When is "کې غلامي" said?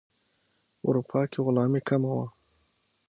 1.31-1.81